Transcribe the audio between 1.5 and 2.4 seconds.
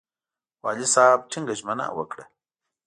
ژمنه وکړه.